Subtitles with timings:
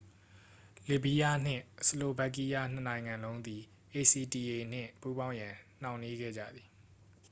[0.87, 3.63] လတ်ဗီးယားနှင့် ဆလိုဗက်ကီးယား နှစ်နိုင်ငံလုံးသည်
[3.97, 6.67] acta နှင့် ပူးပေါင်းရန် နှောင့်နှေးခဲ့ကြသည်